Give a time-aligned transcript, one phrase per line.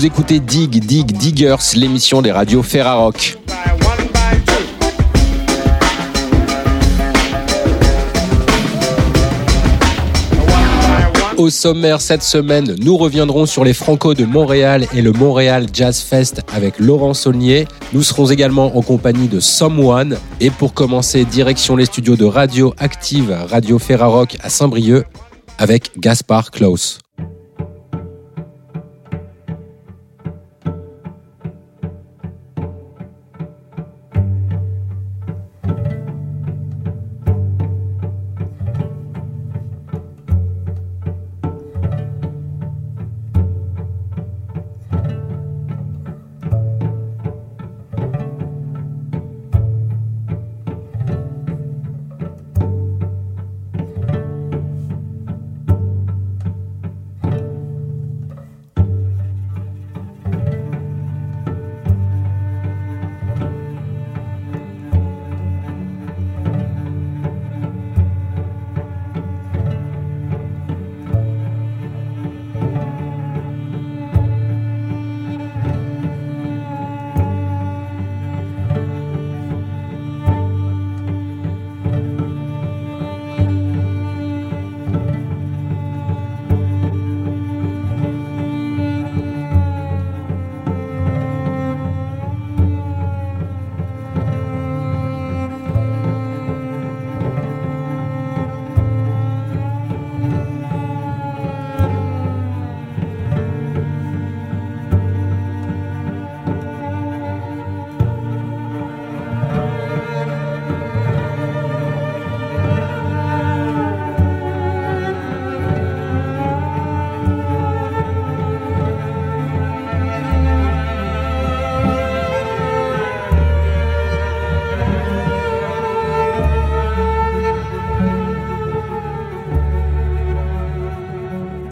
[0.00, 3.36] Vous écoutez Dig, Dig, Diggers, l'émission des radios Ferrarock.
[11.36, 16.00] Au sommaire cette semaine, nous reviendrons sur les Franco de Montréal et le Montréal Jazz
[16.00, 17.68] Fest avec Laurent Saulnier.
[17.92, 20.16] Nous serons également en compagnie de Someone.
[20.40, 25.04] Et pour commencer, direction les studios de Radio Active, Radio Ferrarock à Saint-Brieuc
[25.58, 27.00] avec Gaspard Klaus.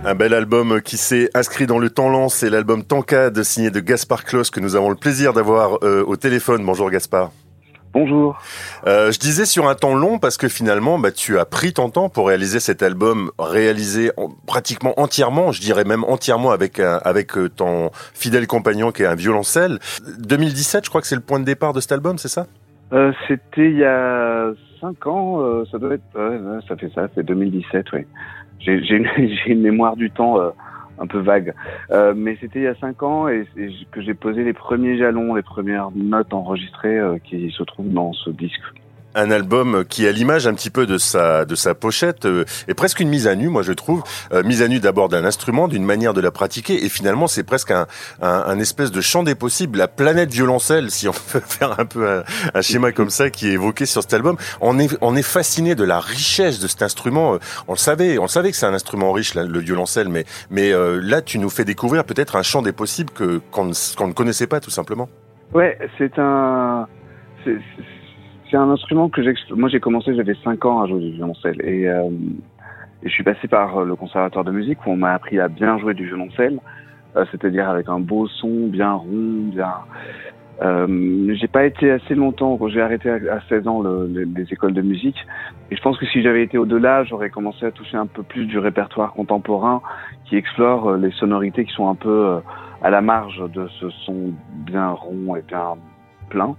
[0.08, 3.78] Un bel album qui s'est inscrit dans le temps lent, c'est l'album Tancade signé de
[3.78, 6.64] Gaspard Klaus que nous avons le plaisir d'avoir euh, au téléphone.
[6.64, 7.30] Bonjour Gaspard.
[7.92, 8.40] Bonjour.
[8.86, 11.90] Euh, je disais sur un temps long parce que finalement, bah, tu as pris ton
[11.90, 14.10] temps pour réaliser cet album, réalisé
[14.46, 19.14] pratiquement entièrement, je dirais même entièrement avec avec euh, ton fidèle compagnon qui est un
[19.14, 19.78] violoncelle.
[20.20, 22.46] 2017, je crois que c'est le point de départ de cet album, c'est ça?
[22.94, 27.24] Euh, C'était il y a cinq ans, euh, ça doit être, ça fait ça, c'est
[27.24, 28.06] 2017, oui.
[28.60, 28.96] J'ai
[29.46, 30.50] une, mémoire du temps euh,
[30.98, 31.54] un peu vague.
[31.90, 34.98] Euh, mais c'était il y a cinq ans et, et que j'ai posé les premiers
[34.98, 38.60] jalons, les premières notes enregistrées euh, qui se trouvent dans ce disque
[39.18, 42.74] un album qui a l'image un petit peu de sa de sa pochette euh, est
[42.74, 44.02] presque une mise à nu moi je trouve.
[44.32, 47.42] Euh, mise à nu d'abord d'un instrument d'une manière de la pratiquer et finalement c'est
[47.42, 47.86] presque un,
[48.22, 52.22] un, espèce de champ des possibles la planète violoncelle si on peut faire un peu
[52.54, 54.36] un, schéma comme ça qui est évoqué sur cet album.
[54.60, 58.18] On est on est fasciné de la richesse de cet instrument euh, on le savait
[58.18, 61.38] on le savait que c'est un instrument riche le violoncelle mais mais euh, là tu
[61.38, 64.70] nous fais découvrir peut-être un champ des possibles que qu'on qu'on ne connaissait pas tout
[64.70, 65.08] simplement.
[65.52, 66.86] Ouais c'est un
[68.50, 69.22] c'est un instrument que.
[69.54, 72.08] Moi, j'ai commencé, j'avais 5 ans à jouer du violoncelle et, euh,
[73.02, 75.94] je suis passé par le conservatoire de musique où on m'a appris à bien jouer
[75.94, 76.58] du violoncelle,
[77.16, 79.74] euh, c'est-à-dire avec un beau son, bien rond, bien.
[80.60, 84.52] Euh, j'ai pas été assez longtemps quand j'ai arrêté à 16 ans le, les, les,
[84.52, 85.24] écoles de musique
[85.70, 88.44] et je pense que si j'avais été au-delà j'aurais commencé à toucher un peu plus
[88.46, 89.82] du répertoire contemporain
[90.24, 92.40] qui explore euh, les sonorités qui sont un peu euh,
[92.82, 94.32] à la marge de ce son
[94.66, 95.76] bien rond et bien
[96.28, 96.56] plein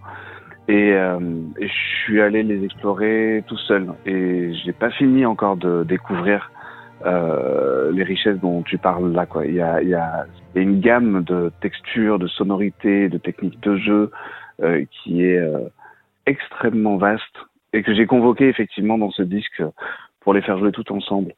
[0.70, 1.20] et, euh,
[1.60, 3.92] je suis allé les explorer tout seul.
[4.06, 6.52] Et j'ai pas fini encore de découvrir
[7.06, 9.26] euh, les richesses dont tu parles là.
[9.26, 9.48] Quoi.
[9.48, 14.12] Il, y a, y a une gamme de textures, de sonorités, de techniques de jeu
[14.62, 15.70] euh, qui est euh,
[16.28, 17.24] extrêmement vaste
[17.74, 19.64] et que j'ai convoqué effectivement dans ce disque
[20.20, 21.34] pour les faire jouer tout ensemble.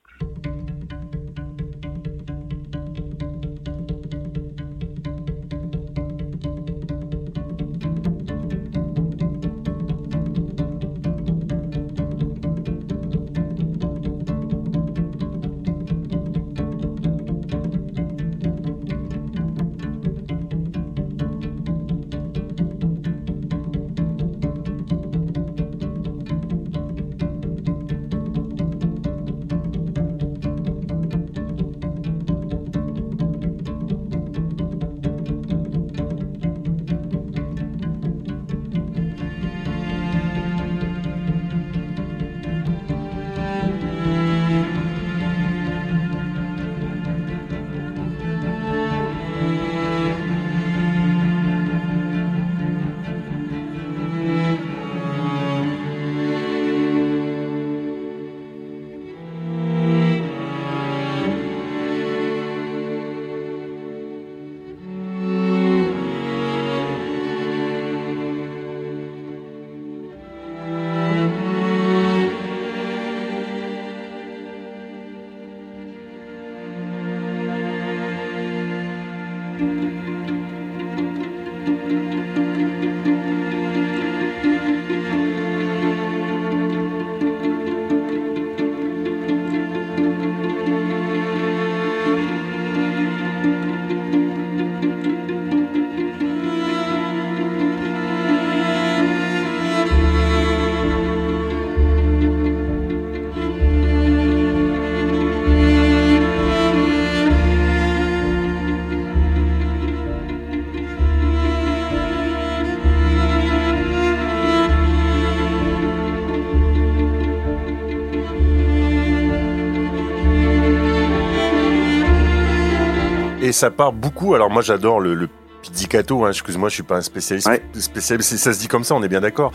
[123.51, 124.33] Et ça part beaucoup.
[124.33, 125.27] Alors moi j'adore le, le
[125.61, 126.23] pizzicato.
[126.23, 127.49] Hein, Excuse-moi, je suis pas un spécialiste.
[127.49, 127.61] Ouais.
[127.73, 128.37] spécialiste.
[128.37, 129.51] Ça se dit comme ça, on est bien d'accord.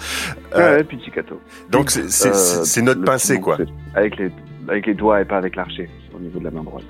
[0.54, 1.40] Ouais, Euh, ouais, pizzicato.
[1.70, 3.56] donc c'est Euh, notre le pincé piment, quoi.
[3.94, 4.30] Avec les,
[4.68, 6.84] avec les doigts et pas avec l'archer, au niveau de la main droite.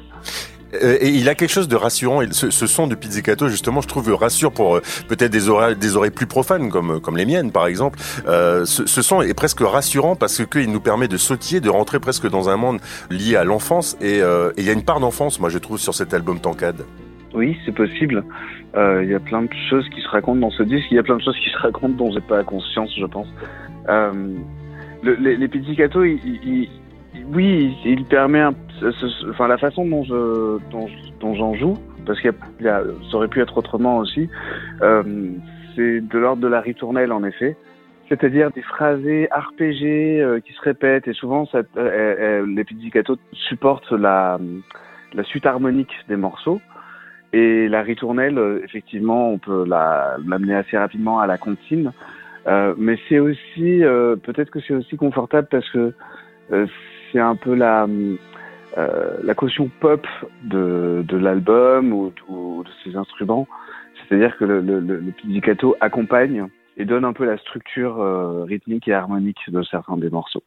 [0.75, 2.21] Euh, Et il a quelque chose de rassurant.
[2.33, 6.71] Ce, son de pizzicato, justement, je trouve rassure pour euh, peut-être des oreilles, plus profanes,
[6.71, 7.99] comme comme les miennes, par exemple.
[8.27, 12.01] Euh, ce, son est presque rassurant parce que qu'il nous permet de sautiller, de rentrer
[12.01, 12.79] presque dans un monde
[13.11, 13.97] lié à l'enfance.
[14.01, 16.85] Et euh, il y a une part d'enfance, moi, je trouve, sur cet album Tancade.
[17.35, 18.25] Oui, c'est possible.
[18.77, 20.87] Euh, Il y a plein de choses qui se racontent dans ce disque.
[20.91, 23.29] Il y a plein de choses qui se racontent dont j'ai pas conscience, je pense.
[23.89, 24.13] Euh,
[25.03, 26.69] le, les, les pizzicato, il, il- il-
[27.33, 28.43] oui, il, permet,
[29.31, 31.75] enfin la façon dont je, dont, je- dont j'en joue,
[32.07, 34.29] parce qu'il y a, ça aurait pu être autrement aussi.
[34.83, 35.03] euh,
[35.75, 37.57] c'est de l'ordre de la ritournelle en effet.
[38.09, 43.17] C'est-à-dire des phrasés arpégés euh, qui se répètent et souvent ça, euh, euh, les pizzicato
[43.33, 44.39] supportent la,
[45.13, 46.61] la suite harmonique des morceaux.
[47.33, 51.93] Et la ritournelle, euh, effectivement, on peut la- l'amener assez rapidement à la comptine.
[52.47, 55.93] Euh, mais c'est aussi, euh, peut-être que c'est aussi confortable parce que
[56.53, 56.67] euh,
[57.13, 57.87] c'est un peu la,
[58.79, 60.07] euh, caution pop
[60.43, 62.13] de, l'album ou,
[62.63, 63.47] de ses instruments.
[64.09, 68.93] C'est-à-dire que le, le pizzicato accompagne et donne un peu la structure euh, rythmique et
[68.93, 70.43] harmonique de certains des morceaux.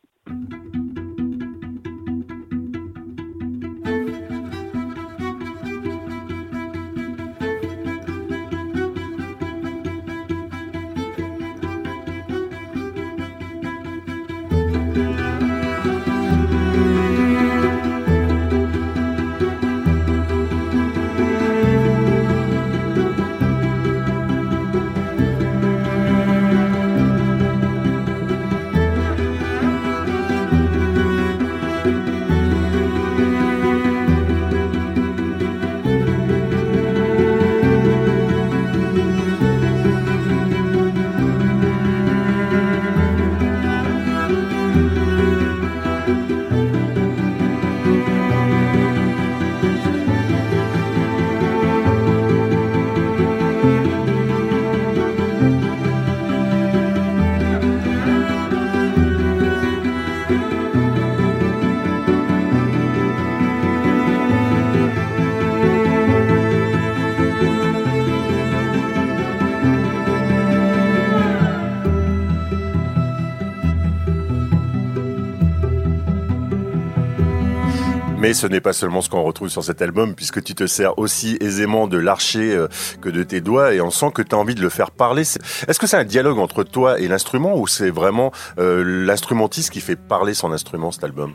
[78.19, 80.99] Mais ce n'est pas seulement ce qu'on retrouve sur cet album, puisque tu te sers
[80.99, 82.67] aussi aisément de l'archer euh,
[83.01, 85.21] que de tes doigts, et on sent que tu as envie de le faire parler.
[85.21, 89.79] Est-ce que c'est un dialogue entre toi et l'instrument, ou c'est vraiment euh, l'instrumentiste qui
[89.79, 91.31] fait parler son instrument, cet album?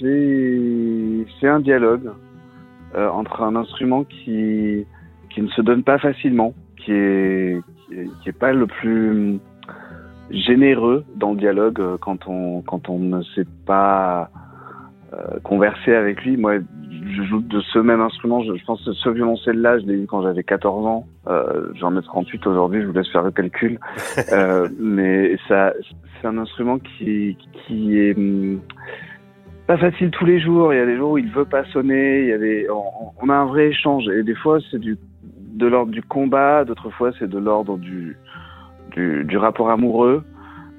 [0.00, 2.10] C'est un dialogue
[2.96, 4.84] euh, entre un instrument qui
[5.30, 6.52] qui ne se donne pas facilement,
[6.84, 7.62] qui est
[8.40, 9.38] pas le plus
[10.30, 14.30] généreux dans le dialogue quand on quand on ne sait pas
[15.42, 16.36] converser avec lui.
[16.36, 16.58] Moi,
[17.16, 18.42] je joue de ce même instrument.
[18.42, 21.06] Je, je pense que ce violoncelle-là, je l'ai eu quand j'avais 14 ans.
[21.28, 22.82] Euh, J'en ai 38 aujourd'hui.
[22.82, 23.78] Je vous laisse faire le calcul.
[24.32, 25.72] Euh, mais ça,
[26.20, 28.60] c'est un instrument qui qui est hum,
[29.66, 30.72] pas facile tous les jours.
[30.72, 32.20] Il y a des jours où il veut pas sonner.
[32.20, 32.82] Il y a des, on,
[33.20, 34.08] on a un vrai échange.
[34.08, 36.64] Et des fois, c'est du de l'ordre du combat.
[36.64, 38.16] D'autres fois, c'est de l'ordre du,
[38.92, 40.24] du du rapport amoureux.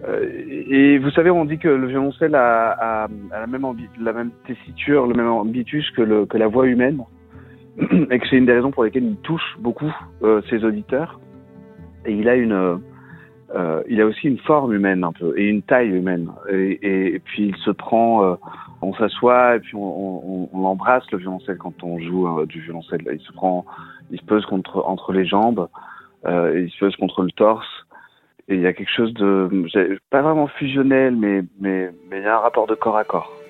[0.07, 3.65] Euh, et vous savez, on dit que le violoncelle a, a, a la même
[3.99, 7.03] la même tessiture, le même ambitus que le que la voix humaine,
[7.79, 9.93] et que c'est une des raisons pour lesquelles il touche beaucoup
[10.23, 11.19] euh, ses auditeurs.
[12.05, 12.81] Et il a une
[13.55, 16.31] euh, il a aussi une forme humaine un peu et une taille humaine.
[16.49, 18.35] Et, et, et puis il se prend, euh,
[18.81, 22.61] on s'assoit et puis on, on, on l'embrasse le violoncelle quand on joue euh, du
[22.61, 23.01] violoncelle.
[23.11, 23.65] Il se prend,
[24.11, 25.67] il se pose contre entre les jambes,
[26.25, 27.82] euh, il se pose contre le torse.
[28.47, 29.49] Et il y a quelque chose de
[30.09, 33.42] pas vraiment fusionnel, mais mais mais il y a un rapport de corps à corps.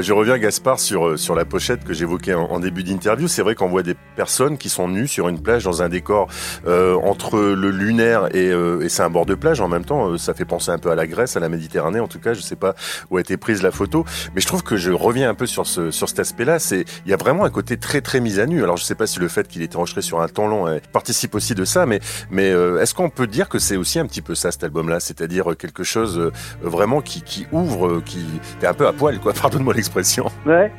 [0.00, 3.28] Je reviens, Gaspard, sur, euh, sur la pochette que j'évoquais en, début d'interview.
[3.28, 6.28] C'est vrai qu'on voit des personnes qui sont nues sur une plage dans un décor
[6.66, 10.16] euh, entre le lunaire et, et c'est un bord de plage en même temps.
[10.16, 12.00] Ça fait penser un peu à la Grèce, à la Méditerranée.
[12.00, 12.74] En tout cas, je sais pas
[13.10, 15.66] où a été prise la photo, mais je trouve que je reviens un peu sur
[15.66, 16.58] ce sur cet aspect-là.
[16.58, 18.62] C'est il y a vraiment un côté très très mis à nu.
[18.62, 20.78] Alors je sais pas si le fait qu'il ait été enregistré sur un temps long
[20.92, 24.22] participe aussi de ça, mais mais est-ce qu'on peut dire que c'est aussi un petit
[24.22, 26.30] peu ça cet album-là, c'est-à-dire quelque chose
[26.62, 28.24] vraiment qui qui ouvre, qui
[28.60, 29.32] t'es un peu à poil quoi.
[29.42, 29.91] Pardonne-moi l'expression.
[30.46, 30.70] Ouais.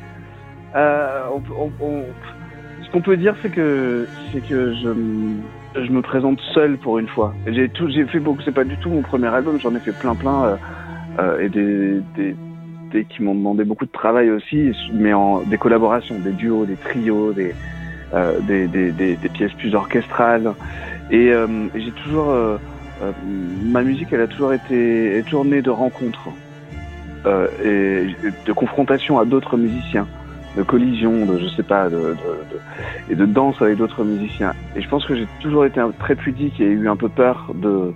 [0.76, 1.20] Euh,
[2.82, 4.08] ce qu'on peut dire, c'est que
[4.48, 4.88] que je,
[5.80, 7.34] je me présente seul pour une fois.
[7.46, 8.42] J'ai tout, fait beaucoup.
[8.44, 9.58] C'est pas du tout mon premier album.
[9.60, 10.56] J'en ai fait plein, plein, euh,
[11.20, 16.18] euh, et des, des, qui m'ont demandé beaucoup de travail aussi, mais en des collaborations,
[16.18, 17.54] des duos, des trios, des
[18.46, 20.52] des, des, des, pièces plus orchestrales.
[21.10, 21.32] Et
[21.74, 22.32] j'ai toujours
[23.64, 26.28] ma musique, elle a toujours été tournée de rencontres.
[27.26, 30.06] Euh, et de confrontation à d'autres musiciens,
[30.58, 32.58] de collision, de je sais pas, de, de, de
[33.10, 34.52] et de danse avec d'autres musiciens.
[34.76, 37.94] Et je pense que j'ai toujours été très pudique et eu un peu peur de,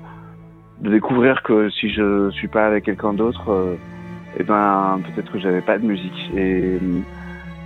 [0.80, 3.74] de découvrir que si je suis pas avec quelqu'un d'autre, euh,
[4.38, 6.78] eh ben peut-être que j'avais pas de musique et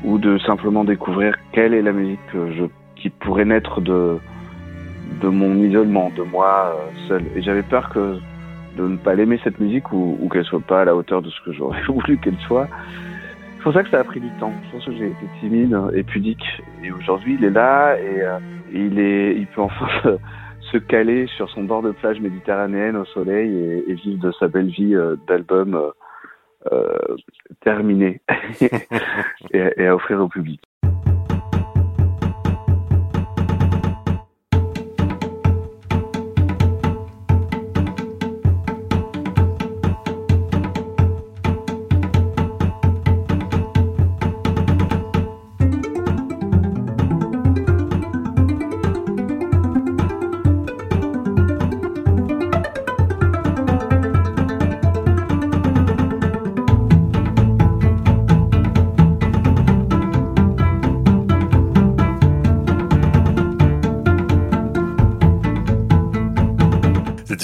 [0.03, 2.65] ou de simplement découvrir quelle est la musique que je
[2.97, 4.19] qui pourrait naître de
[5.21, 7.23] de mon isolement, de moi euh, seul.
[7.37, 8.19] Et j'avais peur que
[8.77, 11.31] de ne pas l'aimer cette musique ou, ou qu'elle soit pas à la hauteur de
[11.31, 12.69] ce que j'aurais voulu qu'elle soit.
[13.57, 14.53] C'est pour ça que ça a pris du temps.
[14.67, 16.45] Je pense que j'ai été timide et pudique.
[16.83, 18.39] Et aujourd'hui, il est là et, euh,
[18.73, 19.87] il est, il peut enfin
[20.73, 24.49] se, caler sur son bord de plage méditerranéenne au soleil et, et vivre de sa
[24.49, 25.91] belle vie euh, d'album euh,
[26.73, 27.17] euh
[27.61, 28.21] terminé
[29.53, 30.61] et, et à offrir au public.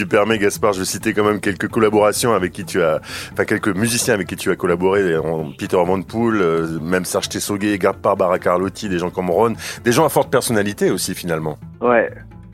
[0.09, 3.00] Permets, Gaspard, je vais citer quand même quelques collaborations avec qui tu as,
[3.33, 5.15] enfin quelques musiciens avec qui tu as collaboré,
[5.59, 10.05] Peter Van Poel, euh, même Serge Tessoguet, Barbara Carlotti, des gens comme Ron, des gens
[10.05, 11.57] à forte personnalité aussi finalement.
[11.81, 12.11] Ouais,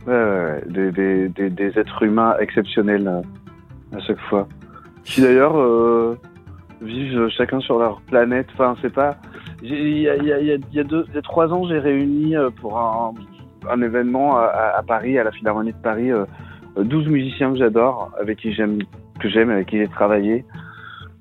[0.07, 0.91] ouais, Des,
[1.29, 4.49] des, des, êtres humains exceptionnels euh, à chaque fois.
[5.05, 6.19] Qui d'ailleurs euh,
[6.81, 8.47] vivent chacun sur leur planète.
[8.55, 9.17] Enfin, c'est pas.
[9.63, 13.15] Il y a, y, a, y a trois ans, j'ai réuni pour un,
[13.71, 16.11] un événement à, Paris, à la Philharmonie de Paris,
[16.77, 18.79] 12 musiciens que j'adore, avec qui j'aime,
[19.21, 20.45] que j'aime, avec qui j'ai travaillé,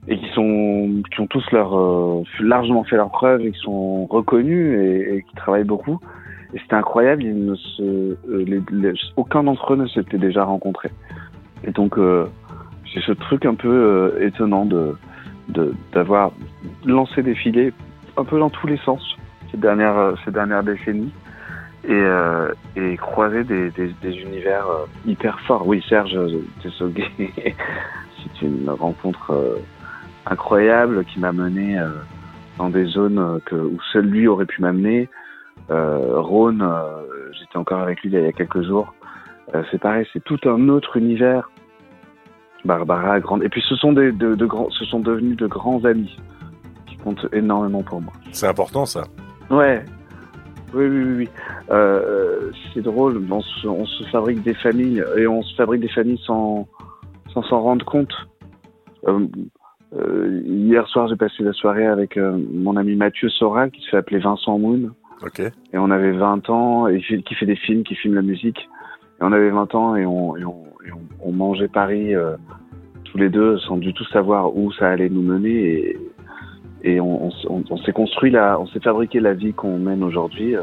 [0.07, 4.05] et qui sont, qui ont tous leur, euh, largement fait leur preuve et qui sont
[4.07, 5.99] reconnus et, et qui travaillent beaucoup.
[6.53, 10.43] Et c'était incroyable, ils ne se, euh, les, les, aucun d'entre eux ne s'était déjà
[10.43, 10.89] rencontré.
[11.65, 12.25] Et donc, euh,
[12.85, 14.95] ce truc un peu étonnant de,
[15.93, 16.31] d'avoir
[16.85, 17.73] lancé des filets
[18.17, 19.01] un peu dans tous les sens
[19.51, 21.11] ces dernières, ces dernières décennies
[21.85, 25.67] et, euh, et croiser des, des, des univers euh, hyper forts.
[25.67, 26.17] Oui, Serge
[26.61, 29.57] Tessoguet, c'est une rencontre euh,
[30.25, 31.89] incroyable qui m'a mené euh,
[32.57, 35.09] dans des zones que, où seul lui aurait pu m'amener.
[35.69, 36.67] Euh, Rhône,
[37.39, 38.93] j'étais encore avec lui il y a quelques jours.
[39.71, 41.49] c'est pareil, c'est tout un autre univers.
[42.65, 43.43] Barbara, grande.
[43.43, 46.17] Et puis ce sont des, de, de grands, ce sont devenus de grands amis
[46.85, 48.13] qui comptent énormément pour moi.
[48.31, 49.03] C'est important ça.
[49.49, 49.83] Ouais,
[50.73, 51.29] oui, oui, oui.
[51.71, 55.89] Euh, c'est drôle, on se, on se, fabrique des familles et on se fabrique des
[55.89, 56.67] familles sans
[57.33, 58.13] sans s'en rendre compte.
[59.07, 59.27] Euh,
[59.95, 63.89] euh, hier soir, j'ai passé la soirée avec euh, mon ami Mathieu Soral qui se
[63.89, 64.91] fait appeler Vincent Moon.
[65.21, 65.49] Okay.
[65.71, 68.59] Et on avait 20 ans et qui fait des films, qui filme la musique.
[68.59, 72.35] Et on avait 20 ans et on, et on, et on, on mangeait Paris euh,
[73.05, 75.51] tous les deux sans du tout savoir où ça allait nous mener.
[75.51, 75.99] Et,
[76.83, 80.55] et on, on, on s'est construit la, on s'est fabriqué la vie qu'on mène aujourd'hui
[80.55, 80.61] euh,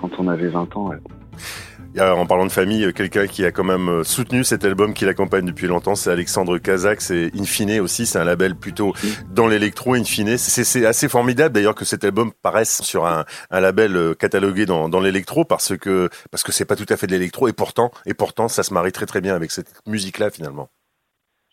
[0.00, 0.88] quand on avait 20 ans.
[0.88, 2.00] Ouais.
[2.00, 5.04] en parlant de famille, euh, quelqu'un qui a quand même euh, soutenu cet album qui
[5.04, 7.02] l'accompagne depuis longtemps, c'est Alexandre Kazak.
[7.02, 8.94] C'est Infine aussi, c'est un label plutôt
[9.30, 9.94] dans l'électro.
[9.94, 14.88] Infine, c'est assez formidable d'ailleurs que cet album paraisse sur un, un label catalogué dans,
[14.88, 17.90] dans l'électro parce que parce que c'est pas tout à fait de l'électro et pourtant
[18.06, 20.70] et pourtant ça se marie très très bien avec cette musique là finalement.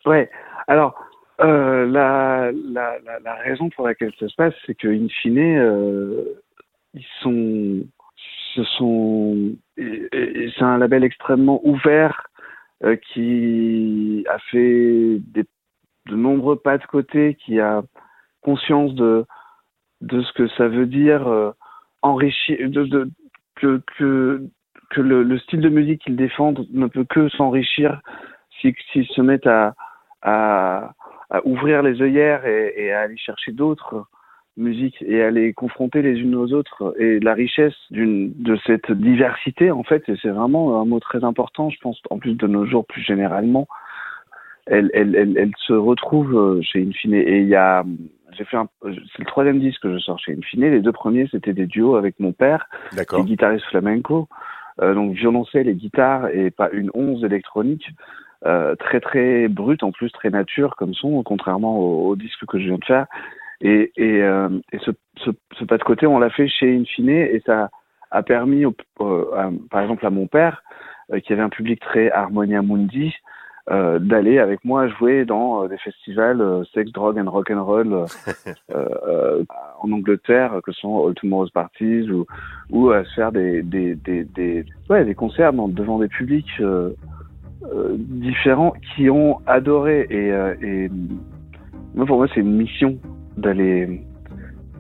[0.06, 0.30] Ouais.
[0.70, 0.96] Alors
[1.42, 5.38] euh, la, la, la, la, raison pour laquelle ça se passe, c'est que in fine,
[5.38, 6.24] euh,
[6.94, 7.86] ils sont,
[8.56, 12.28] ce sont, c'est un label extrêmement ouvert
[12.84, 15.46] euh, qui a fait des,
[16.08, 17.84] de nombreux pas de côté, qui a
[18.42, 19.26] conscience de
[20.02, 21.52] de ce que ça veut dire euh,
[22.02, 23.10] enrichir, de, de,
[23.56, 24.42] que, que,
[24.90, 28.02] que le, le, style de musique qu'ils défendent ne peut que s'enrichir
[28.60, 29.76] s'ils si, se mettent à,
[30.22, 30.94] à,
[31.30, 34.06] à, ouvrir les œillères et, et à aller chercher d'autres
[34.58, 36.94] musiques et à les confronter les unes aux autres.
[37.00, 41.24] Et la richesse d'une de cette diversité en fait et c'est vraiment un mot très
[41.24, 43.68] important je pense en plus de nos jours plus généralement
[44.68, 47.16] elle elle elle, elle se retrouve euh, chez Infine.
[47.16, 47.84] Et il y a
[48.38, 50.62] j'ai fait c'est le troisième disque que je sors chez Infine.
[50.62, 54.28] Les deux premiers c'était des duos avec mon père qui guitariste flamenco.
[54.82, 57.90] Euh, donc violoncelle et guitare et pas une onze électronique
[58.46, 62.60] euh, très très brute en plus très nature comme son contrairement au, au disque que
[62.60, 63.06] je viens de faire.
[63.62, 67.10] Et, et, euh, et ce, ce, ce, pas de côté, on l'a fait chez Infine
[67.10, 67.70] et ça
[68.12, 70.64] a permis, au, euh, à, par exemple, à mon père,
[71.12, 73.14] euh, qui avait un public très Harmonia Mundi,
[73.70, 78.06] euh, d'aller avec moi jouer dans des festivals sex, drug and rock and roll
[78.74, 82.26] en Angleterre, que sont All Tomorrow's Parties, ou,
[82.72, 86.62] ou à se faire des, des, des, des, ouais, des concerts dans, devant des publics
[87.98, 90.08] différents qui ont adoré.
[90.10, 90.30] Et,
[90.66, 90.90] et
[91.96, 92.98] moi, pour moi, c'est une mission
[93.38, 94.04] d'aller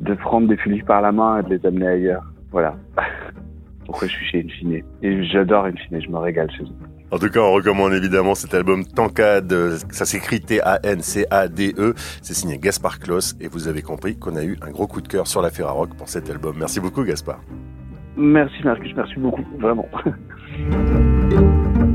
[0.02, 2.24] de prendre des publics par la main et de les amener ailleurs.
[2.52, 2.76] Voilà.
[3.86, 4.84] Pourquoi je suis chez Infine.
[5.02, 6.90] Et j'adore Infine, je me régale chez eux.
[7.12, 9.52] En tout cas, on recommande évidemment cet album Tancade.
[9.90, 11.94] Ça s'écrit T-A-N-C-A-D-E.
[12.22, 15.08] C'est signé Gaspard Kloss et vous avez compris qu'on a eu un gros coup de
[15.08, 16.56] cœur sur la Ferrarock pour cet album.
[16.60, 17.42] Merci beaucoup, Gaspard.
[18.16, 18.94] Merci, Marcus.
[18.96, 19.44] Merci beaucoup.
[19.58, 19.88] Vraiment.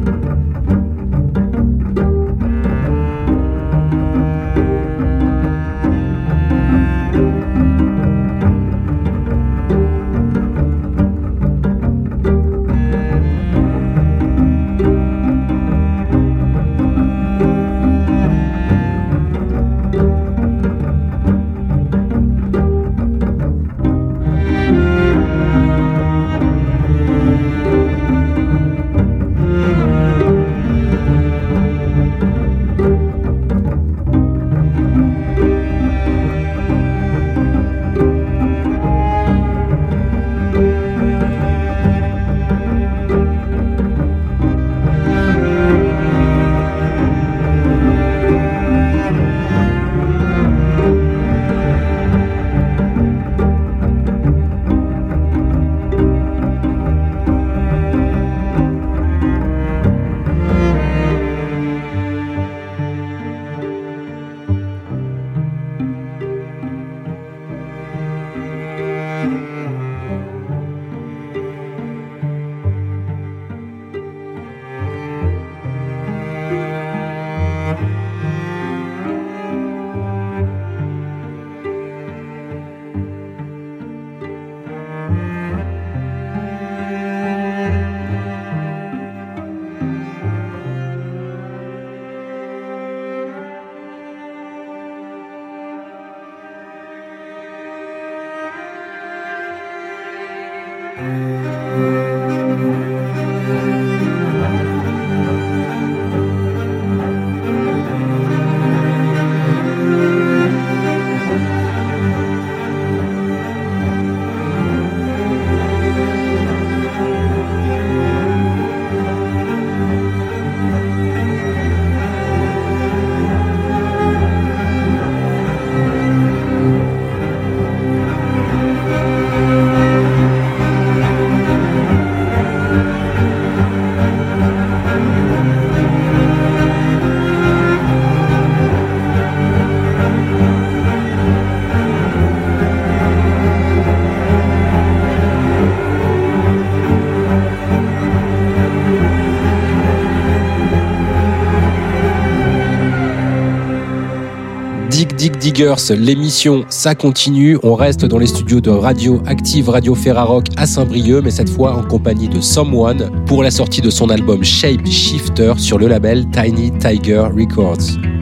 [155.55, 157.59] Diggers, l'émission, ça continue.
[157.63, 161.77] On reste dans les studios de Radio Active Radio Ferrarock à Saint-Brieuc, mais cette fois
[161.77, 166.29] en compagnie de Someone pour la sortie de son album Shape Shifter sur le label
[166.31, 168.14] Tiny Tiger Records.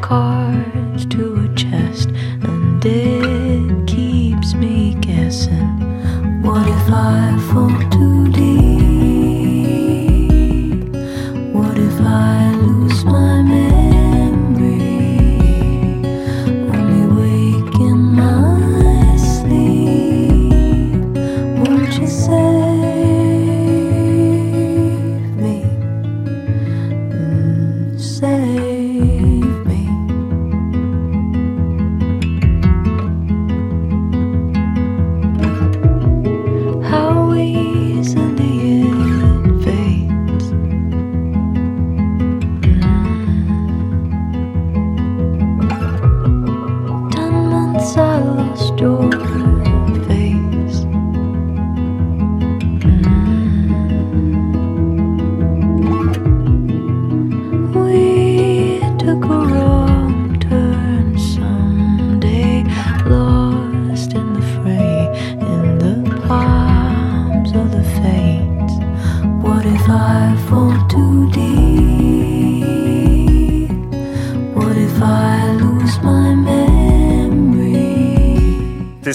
[0.00, 0.37] Car.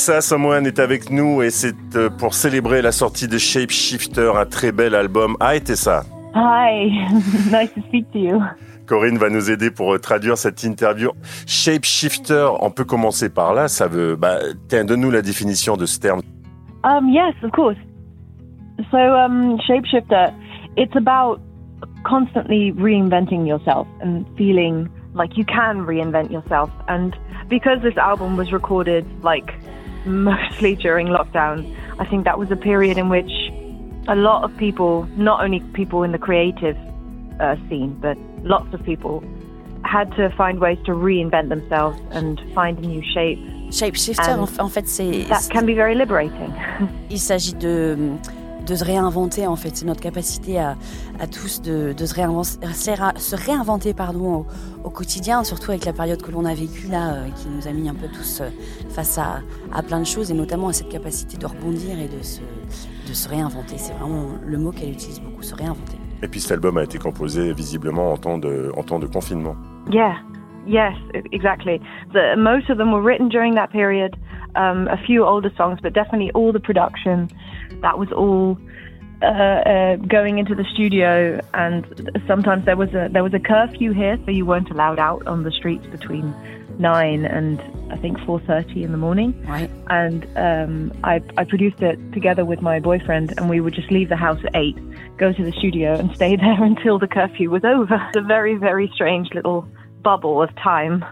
[0.03, 4.73] Someone est avec nous et c'est euh, pour célébrer la sortie de Shapeshifter, un très
[4.73, 5.37] bel album.
[5.41, 6.03] Hi Tessa.
[6.35, 6.89] Hi,
[7.49, 8.41] nice to speak to you.
[8.85, 11.11] Corinne va nous aider pour euh, traduire cette interview.
[11.47, 13.69] Shapeshifter, on peut commencer par là.
[13.69, 14.39] Ça veut, bah,
[14.69, 16.19] donne-nous la définition de ce terme.
[16.83, 17.77] Um, yes, of course.
[18.91, 20.33] So, um, shapeshifter,
[20.75, 21.39] it's about
[22.03, 26.69] constantly reinventing yourself and feeling like you can reinvent yourself.
[26.89, 27.15] And
[27.47, 29.53] because this album was recorded like
[30.05, 31.75] mostly during lockdown.
[31.99, 33.31] I think that was a period in which
[34.07, 36.77] a lot of people, not only people in the creative
[37.39, 39.23] uh, scene, but lots of people
[39.83, 43.39] had to find ways to reinvent themselves and find a new shape.
[43.69, 45.23] Shapeshifter, en fait, c'est.
[45.27, 46.53] That can be very liberating.
[47.09, 47.97] Il s'agit de
[48.65, 49.75] de se réinventer en fait.
[49.75, 50.75] C'est notre capacité à,
[51.19, 52.67] à tous de, de, se, réinventer,
[53.17, 54.45] se réinventer pardon, au,
[54.83, 57.71] au, quotidien, surtout avec la période que l'on a vécue là, euh, qui nous a
[57.71, 58.49] mis un peu tous euh,
[58.89, 62.21] face à, à, plein de choses et notamment à cette capacité de rebondir et de
[62.23, 63.77] se, de se réinventer.
[63.77, 65.97] C'est vraiment le mot qu'elle utilise beaucoup, se réinventer.
[66.21, 69.55] Et puis cet album a été composé visiblement en temps de, en temps de confinement.
[69.91, 70.15] Yeah.
[70.65, 70.95] Yes,
[71.33, 71.81] exactly.
[72.13, 74.15] The, most of them were written during that period.
[74.55, 77.27] Um, a few older songs, but definitely all the production
[77.81, 78.57] that was all
[79.23, 83.93] uh, uh, going into the studio, and sometimes there was a there was a curfew
[83.93, 86.33] here, so you weren't allowed out on the streets between
[86.77, 89.33] nine and I think four thirty in the morning.
[89.47, 89.69] Right.
[89.87, 94.09] And um, I I produced it together with my boyfriend, and we would just leave
[94.09, 94.77] the house at eight,
[95.17, 97.95] go to the studio, and stay there until the curfew was over.
[98.09, 99.82] It's a very very strange little bubble of time.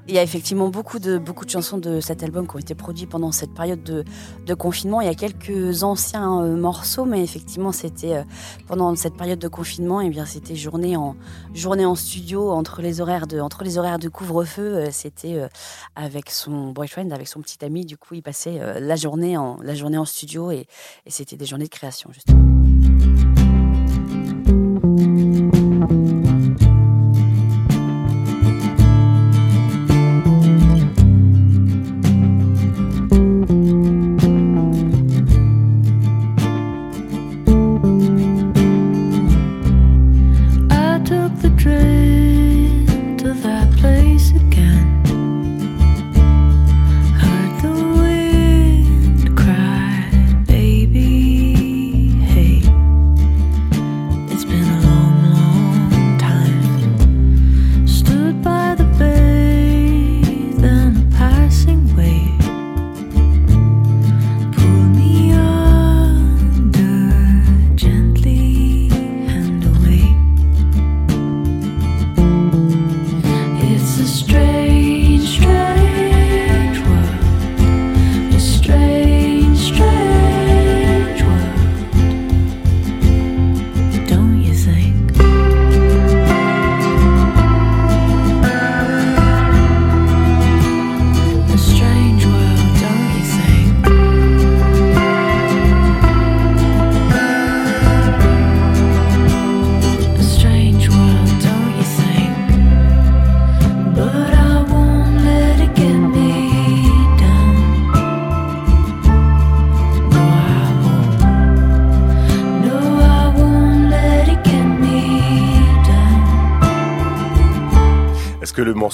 [0.07, 2.75] Il y a effectivement beaucoup de, beaucoup de chansons de cet album qui ont été
[2.75, 4.99] produits pendant cette période de, confinement.
[4.99, 8.23] Il y a quelques anciens euh, morceaux, mais effectivement, c'était euh,
[8.67, 11.15] pendant cette période de confinement, eh c'était journée en,
[11.53, 14.75] journée en studio entre les horaires de, entre les horaires de couvre-feu.
[14.75, 15.47] Euh, c'était
[15.95, 17.85] avec son boyfriend, avec son petit ami.
[17.85, 20.67] Du coup, il passait la journée en, la journée en studio et,
[21.05, 22.11] et c'était des journées de création.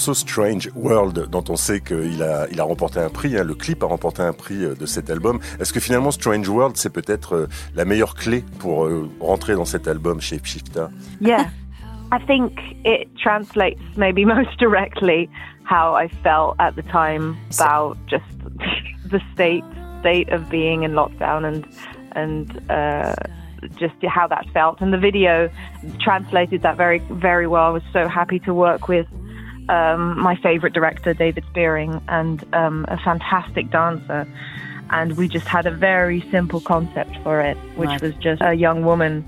[0.07, 3.55] Morceau Strange World, dont on sait qu'il a, il a remporté un prix, hein, le
[3.55, 7.49] clip a remporté un prix de cet album, est-ce que finalement Strange World, c'est peut-être
[7.75, 8.87] la meilleure clé pour
[9.19, 10.89] rentrer dans cet album chez Shifta?
[11.19, 11.47] Yeah.
[12.13, 12.53] I think
[12.85, 15.29] it translates maybe most directly
[15.65, 18.23] how I felt at the time about just
[19.11, 19.65] the state
[19.99, 21.65] state of being in lockdown and
[22.13, 23.13] and uh,
[23.75, 24.79] just how that felt.
[24.79, 25.49] And the video
[25.99, 27.63] translated that very very well.
[27.63, 29.07] I was so happy to work with
[29.69, 34.27] um, my favorite director, David Spearing, and um, a fantastic dancer.
[34.89, 38.01] And we just had a very simple concept for it, which right.
[38.01, 39.25] was just a young woman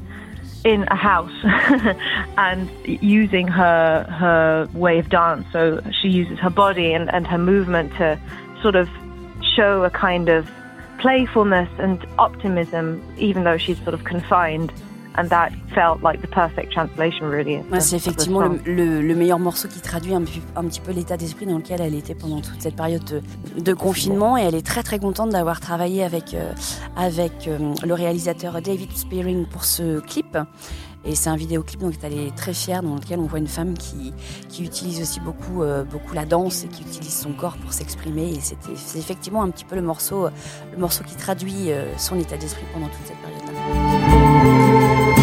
[0.63, 1.31] in a house
[2.37, 5.45] and using her her way of dance.
[5.51, 8.19] So she uses her body and, and her movement to
[8.61, 8.89] sort of
[9.55, 10.49] show a kind of
[10.99, 14.71] playfulness and optimism, even though she's sort of confined.
[15.19, 17.61] And that felt like the perfect translation, really.
[17.81, 20.23] c'est effectivement le, le, le, meilleur morceau qui traduit un,
[20.55, 23.21] un petit peu l'état d'esprit dans lequel elle était pendant toute cette période de,
[23.61, 24.37] de confinement.
[24.37, 26.53] Et elle est très très contente d'avoir travaillé avec, euh,
[26.95, 30.37] avec euh, le réalisateur David Spearing pour ce clip.
[31.03, 33.73] Et c'est un vidéoclip dont elle est très fière, dans lequel on voit une femme
[33.73, 34.13] qui,
[34.47, 38.35] qui utilise aussi beaucoup, euh, beaucoup la danse et qui utilise son corps pour s'exprimer.
[38.35, 40.29] Et c'est effectivement un petit peu le morceau,
[40.71, 43.88] le morceau qui traduit son état d'esprit pendant toute cette période-là.
[44.69, 45.18] Música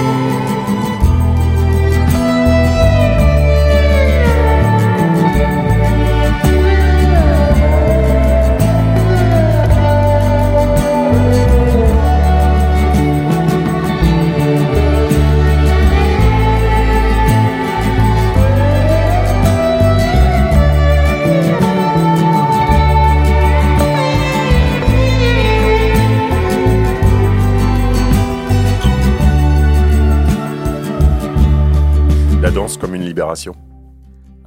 [33.27, 33.55] libération.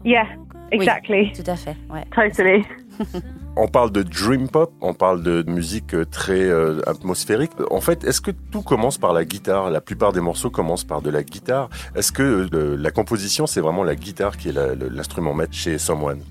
[0.05, 0.25] Yeah,
[0.71, 1.31] exactly.
[1.31, 1.75] Oui, tout à fait.
[1.89, 2.05] Ouais.
[2.15, 2.65] Totally.
[3.57, 7.51] on parle de dream pop, on parle de musique très euh, atmosphérique.
[7.69, 9.69] En fait, est-ce que tout commence par la guitare?
[9.69, 11.69] La plupart des morceaux commencent par de la guitare.
[11.95, 16.21] Est-ce que euh, la composition, c'est vraiment la guitare qui est l'instrument maître chez Someone?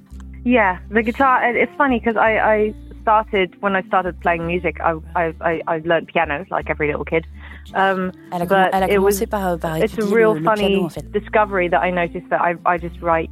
[0.44, 1.40] Yeah, the guitar.
[1.54, 2.74] It's funny because I, I
[3.08, 4.74] started when I started playing music.
[4.80, 7.24] I I I learned piano like every little kid.
[7.74, 10.68] Um, elle, a, but elle a commencé was, par, par It's a real le, funny
[10.68, 11.12] piano, en fait.
[11.12, 13.30] discovery that I noticed that I, I just write.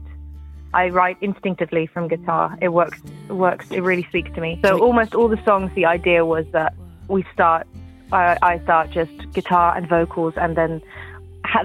[0.75, 2.57] I write instinctively from guitar.
[2.61, 3.01] It works.
[3.29, 3.71] It works.
[3.71, 4.61] It really speaks to me.
[4.65, 6.73] So almost all the songs, the idea was that
[7.09, 7.67] we start.
[8.13, 10.81] I, I start just guitar and vocals, and then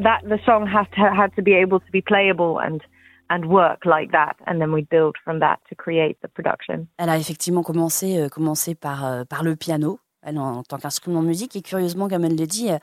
[0.08, 2.82] that the song has to had to be able to be playable and
[3.32, 6.88] and work like that, and then we build from that to create the production.
[6.98, 11.24] Elle a effectivement commencé euh, commencé par euh, par le piano elle en, tant qu'instrument
[11.24, 11.56] de musique.
[11.56, 12.78] Et curieusement, comme elle le dit, euh,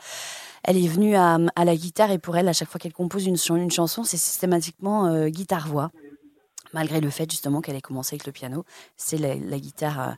[0.64, 3.36] elle est venue à, la guitare et pour elle, à chaque fois qu'elle compose une,
[3.56, 5.92] une chanson, c'est systématiquement guitare-voix.
[6.74, 8.64] Malgré le fait justement qu'elle ait commencé avec le piano,
[8.96, 10.12] c'est la, guitare euh,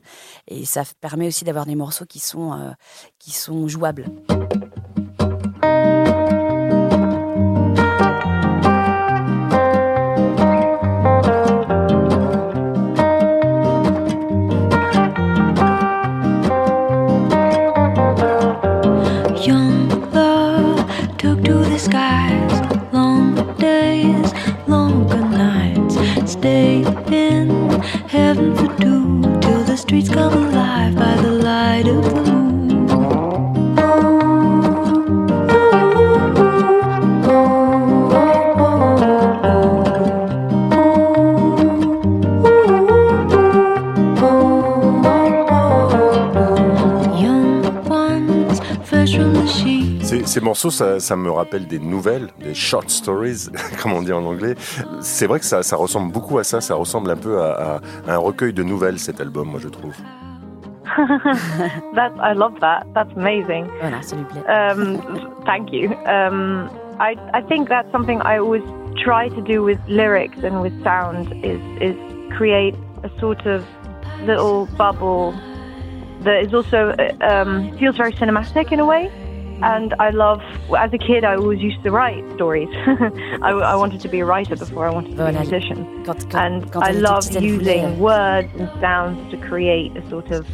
[0.49, 2.75] et ça permet aussi d'avoir des morceaux qui sont,
[3.19, 4.07] qui sont jouables.
[29.91, 31.10] streets come alive
[50.31, 53.49] Ces morceaux, ça, ça, me rappelle des nouvelles, des short stories,
[53.83, 54.55] comme on dit en anglais.
[55.01, 56.61] C'est vrai que ça, ça, ressemble beaucoup à ça.
[56.61, 59.97] Ça ressemble un peu à, à, un recueil de nouvelles, cet album, moi, je trouve.
[61.97, 62.85] that's, I love that.
[62.95, 63.67] That's amazing.
[63.81, 64.45] Voilà, s'il vous plaît.
[64.49, 65.01] Um,
[65.47, 65.91] thank you.
[66.07, 68.63] Um, I, I think that's something I always
[69.03, 71.97] try to do with lyrics and with sound is, is
[72.37, 73.65] create a sort of
[74.25, 75.35] little bubble
[76.21, 79.11] that is also um, feels very cinematic in a way.
[79.63, 80.41] And I love,
[80.77, 82.69] as a kid, I always used to write stories.
[83.43, 86.05] I, I, wanted to be a writer before I wanted to be a musician.
[86.05, 90.47] Quand, quand, and quand I love using words and sounds to create a sort of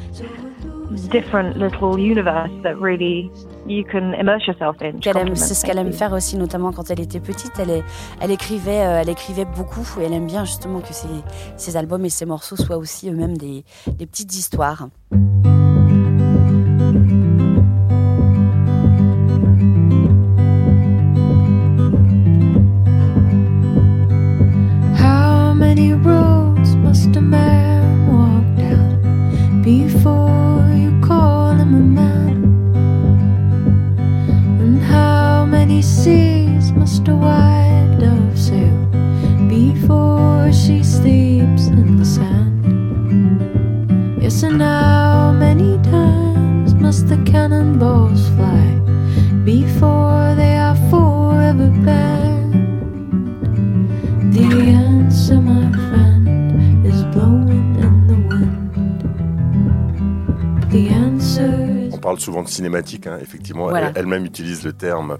[1.10, 3.30] different little universe that really
[3.66, 5.00] you can immerse yourself in.
[5.34, 7.52] C'est ce qu'elle aime faire aussi, notamment quand elle était petite.
[7.58, 7.84] Elle, est,
[8.20, 11.08] elle, écrivait, euh, elle écrivait beaucoup et elle aime bien justement que ses,
[11.56, 14.88] ses albums et ses morceaux soient aussi eux-mêmes des, des petites histoires.
[62.26, 63.68] Souvent de cinématique, hein, effectivement.
[63.68, 63.88] Voilà.
[63.90, 65.18] Elle- Elle-même utilise le terme.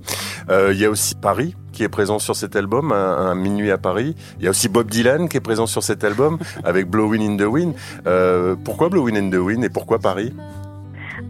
[0.51, 2.97] Euh, Il y a aussi Paris qui est présent sur cet album, un,
[3.31, 4.17] un Minuit à Paris.
[4.39, 7.37] Il y a aussi Bob Dylan qui est présent sur cet album avec Blowing in
[7.37, 7.75] the Wind.
[8.07, 10.33] Euh, pourquoi Blowing in the Wind et pourquoi Paris?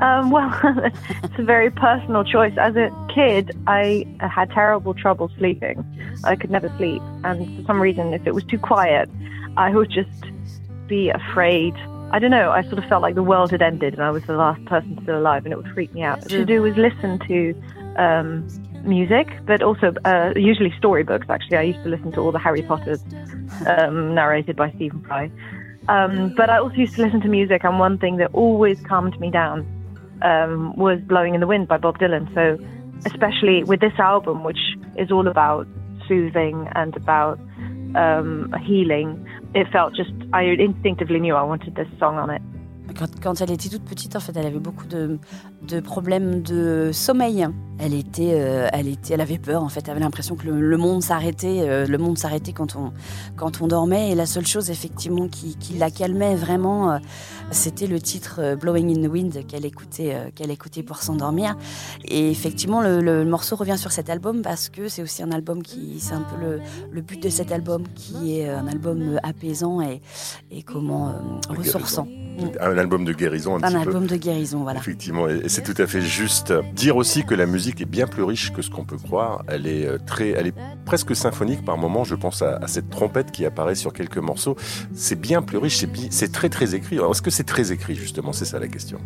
[0.00, 0.50] Um, well,
[1.24, 2.52] it's a very personal choice.
[2.58, 5.76] As a kid, I had terrible trouble sleeping.
[6.24, 7.02] I could never sleep.
[7.24, 9.08] And for some reason, if it was too quiet,
[9.56, 10.24] I would just
[10.88, 11.74] be afraid.
[12.12, 12.50] I don't know.
[12.50, 14.98] I sort of felt like the world had ended and I was the last person
[15.02, 16.22] still alive, and it would freak me out.
[16.28, 17.54] To do was listen to
[17.96, 18.46] um,
[18.84, 21.26] music, but also uh, usually storybooks.
[21.28, 23.02] Actually, I used to listen to all the Harry Potters
[23.66, 25.30] um, narrated by Stephen Fry.
[25.88, 29.18] Um, but I also used to listen to music, and one thing that always calmed
[29.20, 29.66] me down
[30.22, 32.32] um, was Blowing in the Wind by Bob Dylan.
[32.34, 32.58] So,
[33.04, 34.58] especially with this album, which
[34.96, 35.66] is all about
[36.08, 37.38] soothing and about
[37.94, 42.42] um, healing, it felt just, I instinctively knew I wanted this song on it.
[42.96, 45.18] Quand, quand elle était toute petite, en fait, elle avait beaucoup de,
[45.66, 47.46] de problèmes de sommeil.
[47.78, 49.62] Elle était, euh, elle était, elle avait peur.
[49.62, 51.60] En fait, elle avait l'impression que le, monde s'arrêtait.
[51.60, 52.92] euh, le monde s'arrêtait quand on,
[53.36, 54.12] quand on dormait.
[54.12, 56.98] Et la seule chose, effectivement, qui, qui la calmait vraiment, euh,
[57.50, 61.54] c'était le titre "Blowing in the Wind" qu'elle écoutait, qu'elle écoutait pour s'endormir.
[62.06, 65.62] Et effectivement, le, le morceau revient sur cet album parce que c'est aussi un album
[65.62, 69.82] qui, c'est un peu le, le but de cet album, qui est un album apaisant
[69.82, 70.00] et,
[70.50, 71.14] et comment
[71.50, 72.08] ressourçant.
[72.60, 74.80] Un album de guérison un, Un petit album de guérison, voilà.
[74.80, 76.52] Effectivement, et c'est tout à fait juste.
[76.74, 79.42] Dire aussi que la musique est bien plus riche que ce qu'on peut croire.
[79.48, 82.04] Elle est euh, très, elle est presque symphonique par moments.
[82.04, 84.54] Je pense à, à cette trompette qui apparaît sur quelques morceaux.
[84.92, 85.76] C'est bien plus riche.
[85.78, 86.96] C'est bi- C'est très très écrit.
[86.98, 88.32] Alors, est-ce que c'est très écrit justement?
[88.34, 88.98] C'est ça la question.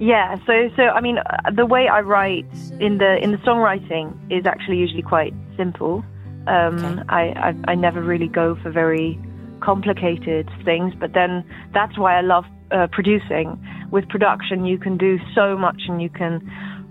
[0.00, 2.46] Yeah, so so I mean, uh, the way I write
[2.80, 6.02] in the in the songwriting is actually usually quite simple.
[6.46, 7.04] Um.
[7.08, 9.18] I, I I never really go for very
[9.60, 13.58] complicated things, but then that's why I love uh, producing.
[13.90, 16.40] With production, you can do so much, and you can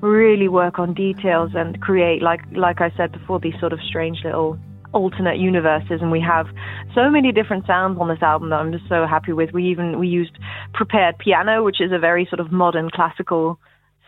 [0.01, 4.19] really work on details and create, like like I said before, these sort of strange
[4.23, 4.58] little
[4.93, 6.47] alternate universes and we have
[6.95, 9.51] so many different sounds on this album that I'm just so happy with.
[9.51, 10.37] We even we used
[10.73, 13.60] prepared piano, which is a very sort of modern classical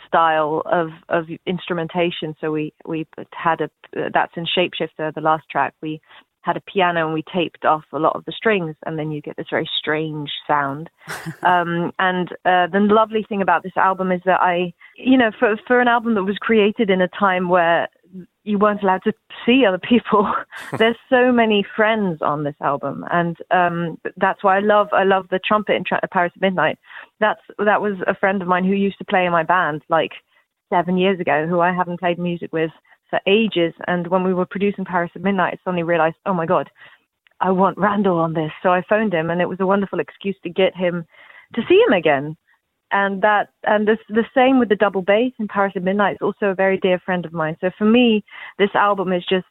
[0.07, 2.35] style of of instrumentation.
[2.39, 3.69] So we we had a
[4.13, 5.73] that's in Shapeshifter, the last track.
[5.81, 5.99] We
[6.47, 9.21] had a piano and we taped off a lot of the strings, and then you
[9.21, 10.89] get this very strange sound.
[11.43, 15.57] um, and uh, the lovely thing about this album is that I, you know, for
[15.67, 17.89] for an album that was created in a time where
[18.43, 19.13] you weren't allowed to
[19.45, 20.33] see other people.
[20.77, 25.27] There's so many friends on this album, and um, that's why I love I love
[25.29, 26.79] the trumpet in Tra- Paris at Midnight.
[27.19, 30.11] That's that was a friend of mine who used to play in my band like
[30.73, 32.71] seven years ago, who I haven't played music with
[33.09, 33.73] for ages.
[33.87, 36.69] And when we were producing Paris at Midnight, I suddenly realized, oh my god,
[37.39, 38.51] I want Randall on this.
[38.63, 41.05] So I phoned him, and it was a wonderful excuse to get him
[41.55, 42.35] to see him again
[42.91, 46.21] and that and this the same with the double bass in Paris at Midnight is
[46.21, 47.57] also a very dear friend of mine.
[47.59, 48.23] So for me,
[48.57, 49.45] this album is just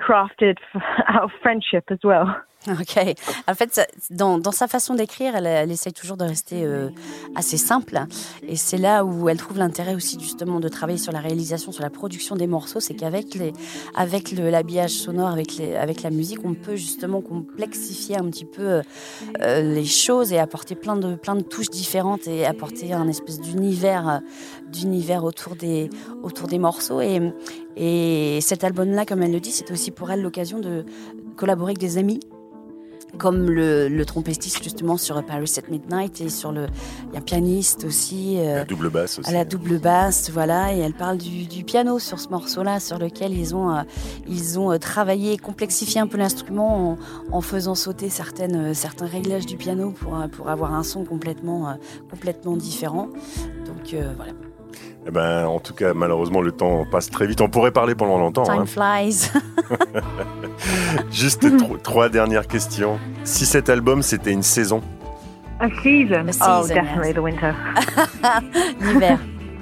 [0.00, 0.56] crafted
[1.22, 2.42] of friendship as well.
[2.68, 2.98] Ok.
[3.46, 6.90] En fait, dans, dans sa façon d'écrire, elle, elle essaye toujours de rester euh,
[7.34, 8.00] assez simple.
[8.46, 11.82] Et c'est là où elle trouve l'intérêt aussi justement de travailler sur la réalisation, sur
[11.82, 12.80] la production des morceaux.
[12.80, 13.38] C'est qu'avec
[13.94, 18.82] avec l'habillage sonore, avec, les, avec la musique, on peut justement complexifier un petit peu
[19.42, 23.40] euh, les choses et apporter plein de, plein de touches différentes et apporter un espèce
[23.40, 24.22] d'univers,
[24.68, 25.90] d'univers autour des,
[26.22, 27.00] autour des morceaux.
[27.00, 30.84] Et cet album-là, comme elle le dit, c'est aussi pour elle l'occasion de
[31.36, 32.20] collaborer avec des amis
[33.16, 36.66] comme le, le trompettiste justement sur Paris at Midnight et sur le
[37.08, 39.28] il y a un pianiste aussi euh, La double basse aussi.
[39.28, 42.80] à la double basse voilà et elle parle du, du piano sur ce morceau là
[42.80, 43.82] sur lequel ils ont euh,
[44.28, 46.98] ils ont euh, travaillé complexifié un peu l'instrument en,
[47.36, 51.76] en faisant sauter certaines certains réglages du piano pour pour avoir un son complètement
[52.10, 53.08] complètement différent
[53.66, 54.32] donc voilà
[55.06, 57.40] Eh ben, en tout cas, malheureusement, le temps passe très vite.
[57.40, 58.42] On pourrait parler pendant longtemps.
[58.42, 58.66] time hein.
[58.66, 59.30] flies
[61.10, 62.98] Juste tro- trois dernières questions.
[63.24, 64.80] Si cet album c'était une saison,
[65.58, 66.26] A season.
[66.40, 67.14] A oh, season, definitely yes.
[67.14, 67.54] the winter.
[68.80, 69.18] l'hiver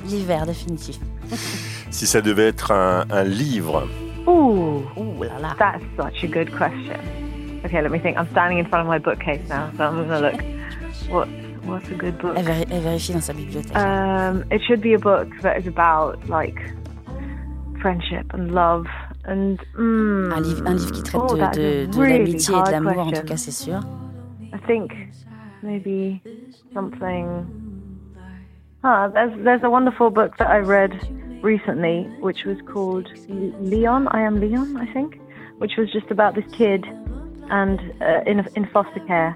[0.06, 0.98] l'hiver définitif
[1.90, 3.86] si ça devait être un, un livre,
[4.26, 6.98] Ooh, ouh là là that's such a good question.
[7.64, 8.18] Okay, let me think.
[8.18, 10.42] I'm standing in front of my bookcase now, so I'm gonna look.
[11.08, 11.28] What
[11.66, 12.34] What's a good book?
[12.36, 15.66] elle, véri- elle vérifie dans sa bibliothèque Um, it should be a book that is
[15.66, 16.58] about like
[17.80, 18.86] friendship and love
[19.26, 22.62] And mm, Un livre, un livre qui traite oh, de, de, de really l'amitié et
[22.62, 23.80] de l'amour, en tout cas, c'est sûr.
[24.52, 24.92] I think
[25.62, 26.20] maybe
[26.74, 27.46] something.
[28.82, 30.92] Ah, there's there's a wonderful book that I read
[31.42, 33.08] recently, which was called
[33.60, 34.08] Leon.
[34.08, 35.18] I am Leon, I think,
[35.58, 36.84] which was just about this kid
[37.50, 39.34] and uh, in in foster care,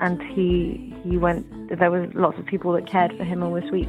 [0.00, 1.44] and he he went.
[1.68, 3.88] There was lots of people that cared for him and were sweet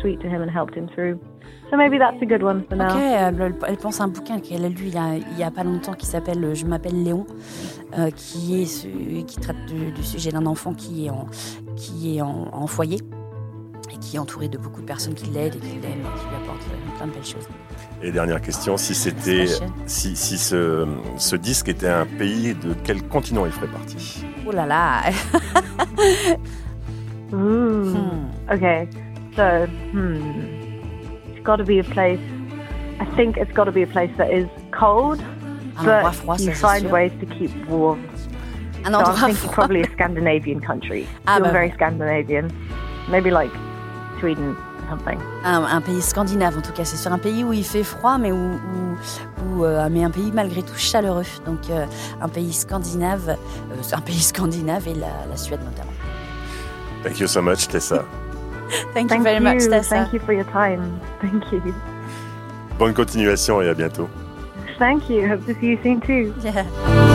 [0.00, 1.18] sweet to him and helped him through.
[1.70, 2.90] So maybe that's a good one for now.
[2.90, 5.50] Ok, elle, pense à un bouquin qu'elle a lu il y a, il y a
[5.50, 7.26] pas longtemps qui s'appelle euh, Je m'appelle Léon,
[7.98, 11.26] euh, qui, est qui traite du, du sujet d'un enfant qui est, en,
[11.76, 12.98] qui est en, en foyer
[13.98, 16.26] et qui est entouré de beaucoup de personnes qui l'aident et qui l'aiment et qui
[16.28, 17.48] lui apportent euh, plein de belles choses.
[18.02, 19.46] Et dernière question, si c'était,
[19.86, 20.86] si, si ce,
[21.16, 24.24] ce disque était un pays, de quel continent il ferait partie?
[24.46, 25.02] Oh là là
[27.32, 27.94] Ooh.
[27.94, 28.30] Hmm.
[28.50, 28.88] Okay,
[29.36, 30.22] so hmm,
[31.30, 32.20] it's got to be a place.
[33.00, 35.20] I think it's got to be a place that is cold,
[35.76, 36.90] Un endroit but froid, you find sûr.
[36.90, 38.00] ways to keep warm.
[38.86, 39.52] Un So I'm endroit thinking froid.
[39.52, 41.06] probably a Scandinavian country.
[41.26, 41.74] Ah, bah, very ouais.
[41.74, 42.48] Scandinavian.
[43.10, 43.52] Maybe like
[44.20, 44.54] Sweden
[44.90, 45.18] or something.
[45.44, 48.18] Un, un pays scandinave en tout cas, c'est sur un pays où il fait froid
[48.18, 51.24] mais où, où- où, euh, mais un pays malgré tout chaleureux.
[51.46, 51.84] Donc euh,
[52.20, 55.92] un pays scandinave, euh, un pays scandinave et la, la Suède notamment.
[57.04, 58.04] Thank you so much, Tessa.
[58.94, 59.42] Thank, Thank you very you.
[59.42, 59.94] much, Tessa.
[59.96, 60.98] Thank you for your time.
[61.20, 61.60] Thank you.
[62.78, 64.08] Bonne continuation et à bientôt.
[64.78, 65.26] Thank you.
[65.28, 66.32] Hope to see you soon too.
[66.44, 67.07] Yeah.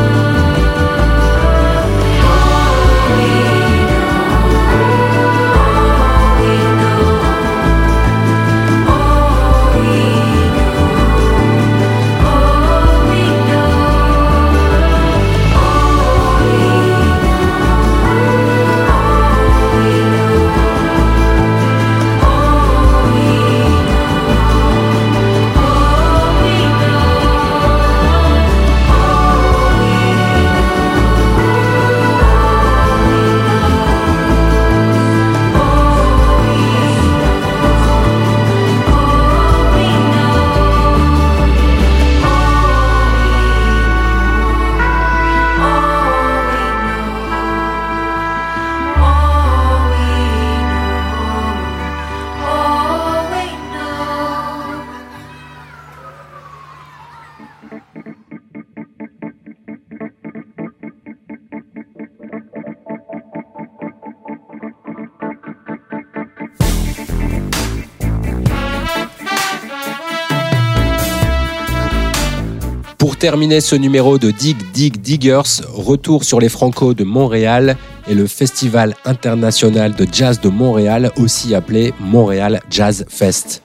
[73.04, 77.76] Pour terminer ce numéro de Dig Dig Diggers, retour sur les Franco de Montréal
[78.08, 83.62] et le Festival international de jazz de Montréal, aussi appelé Montréal Jazz Fest.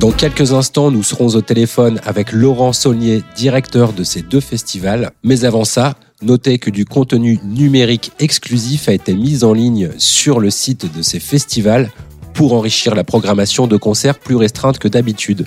[0.00, 5.12] Dans quelques instants, nous serons au téléphone avec Laurent Saulnier, directeur de ces deux festivals.
[5.22, 10.40] Mais avant ça, notez que du contenu numérique exclusif a été mis en ligne sur
[10.40, 11.90] le site de ces festivals
[12.34, 15.44] pour enrichir la programmation de concerts plus restreinte que d'habitude.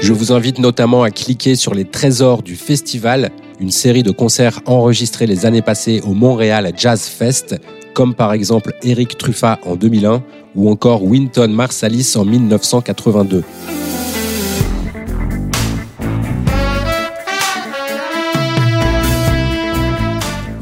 [0.00, 3.30] Je vous invite notamment à cliquer sur les trésors du festival,
[3.60, 7.56] une série de concerts enregistrés les années passées au Montréal Jazz Fest,
[7.98, 10.22] comme par exemple Eric Truffat en 2001
[10.54, 13.42] ou encore Winton Marsalis en 1982.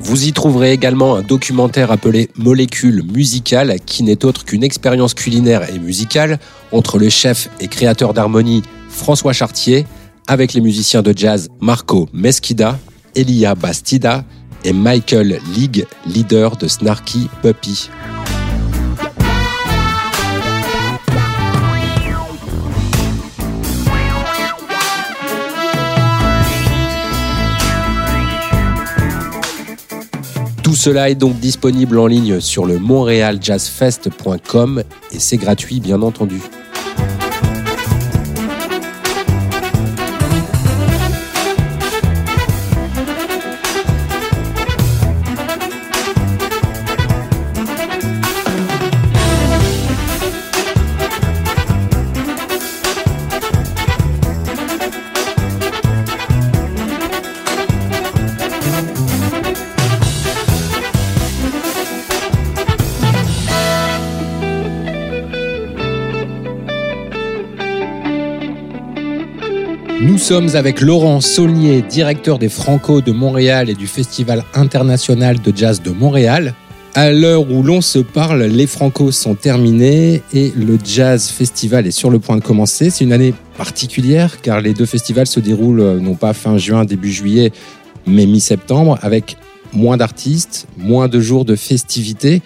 [0.00, 5.68] Vous y trouverez également un documentaire appelé Molécules musicales, qui n'est autre qu'une expérience culinaire
[5.68, 6.38] et musicale
[6.72, 9.84] entre le chef et créateur d'harmonie François Chartier,
[10.26, 12.78] avec les musiciens de jazz Marco Mesquida,
[13.14, 14.24] Elia Bastida
[14.66, 17.88] et Michael League, leader de Snarky Puppy.
[30.64, 36.40] Tout cela est donc disponible en ligne sur le montrealjazzfest.com et c'est gratuit bien entendu.
[70.26, 75.80] Sommes avec Laurent Saulnier, directeur des Franco de Montréal et du Festival international de jazz
[75.80, 76.54] de Montréal.
[76.96, 81.92] À l'heure où l'on se parle, les Franco sont terminés et le Jazz Festival est
[81.92, 82.90] sur le point de commencer.
[82.90, 86.84] C'est une année particulière car les deux festivals se déroulent euh, non pas fin juin,
[86.84, 87.52] début juillet,
[88.04, 89.36] mais mi-septembre avec
[89.72, 92.42] moins d'artistes, moins de jours de festivités.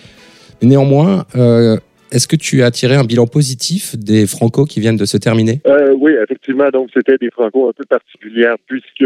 [0.60, 1.78] Néanmoins, euh,
[2.12, 5.60] est-ce que tu as tiré un bilan positif des Franco qui viennent de se terminer?
[5.66, 6.68] Euh, oui, effectivement.
[6.70, 9.04] Donc, c'était des Franco un peu particulières puisque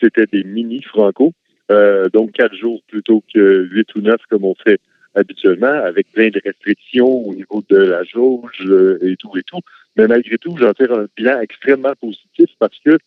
[0.00, 1.32] c'était des mini Franco.
[1.70, 4.80] Euh, donc, quatre jours plutôt que huit ou neuf comme on fait
[5.14, 9.60] habituellement, avec plein de restrictions au niveau de la jauge euh, et tout et tout.
[9.96, 12.98] Mais malgré tout, j'en tire un bilan extrêmement positif parce que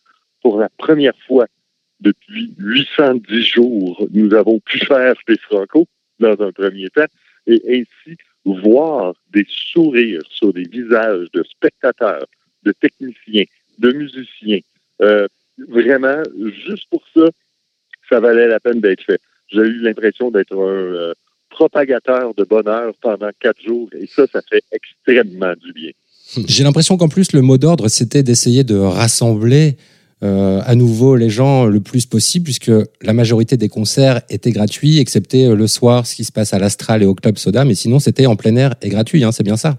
[0.42, 1.46] pour la première fois
[2.00, 5.86] depuis 810 jours, nous avons pu faire des Franco
[6.18, 7.06] dans un premier temps
[7.46, 12.26] et ainsi voir des sourires sur des visages de spectateurs,
[12.64, 13.44] de techniciens,
[13.78, 14.60] de musiciens.
[15.02, 15.26] Euh,
[15.68, 16.22] vraiment,
[16.64, 17.28] juste pour ça,
[18.08, 19.20] ça valait la peine d'être fait.
[19.48, 21.14] J'ai eu l'impression d'être un euh,
[21.50, 25.90] propagateur de bonheur pendant quatre jours et ça, ça fait extrêmement du bien.
[26.46, 29.76] J'ai l'impression qu'en plus, le mot d'ordre, c'était d'essayer de rassembler
[30.24, 34.98] euh, à nouveau les gens le plus possible, puisque la majorité des concerts étaient gratuits,
[34.98, 37.74] excepté euh, le soir, ce qui se passe à l'Astral et au Club Soda, mais
[37.74, 39.76] sinon, c'était en plein air et gratuit, hein, c'est bien ça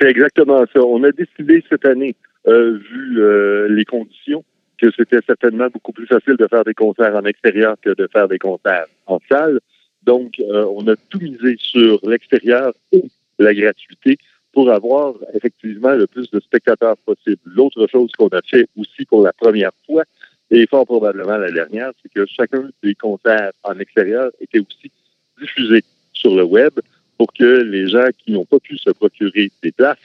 [0.00, 0.80] C'est exactement ça.
[0.80, 2.14] On a décidé cette année,
[2.46, 4.44] euh, vu les conditions,
[4.80, 8.28] que c'était certainement beaucoup plus facile de faire des concerts en extérieur que de faire
[8.28, 9.60] des concerts en salle.
[10.04, 13.02] Donc, on a tout misé sur l'extérieur et
[13.38, 14.18] la gratuité
[14.56, 17.42] pour avoir effectivement le plus de spectateurs possible.
[17.44, 20.02] L'autre chose qu'on a fait aussi pour la première fois,
[20.50, 24.90] et fort probablement la dernière, c'est que chacun des concerts en extérieur était aussi
[25.38, 25.82] diffusé
[26.14, 26.72] sur le web
[27.18, 29.98] pour que les gens qui n'ont pas pu se procurer des places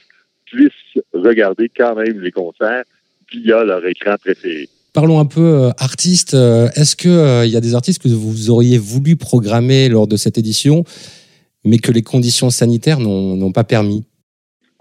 [0.44, 2.84] puissent regarder quand même les concerts
[3.32, 4.68] via leur écran préféré.
[4.92, 6.34] Parlons un peu euh, artistes.
[6.34, 10.18] Euh, Est-ce que euh, y a des artistes que vous auriez voulu programmer lors de
[10.18, 10.84] cette édition,
[11.64, 14.04] mais que les conditions sanitaires n'ont pas permis?